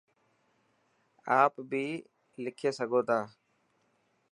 آپ 1.41 1.53
بي 1.69 1.85
لکي 2.43 2.69
سڳو 2.77 2.99
تا. 3.07 3.19